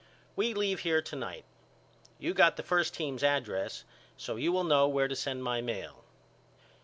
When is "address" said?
3.23-3.83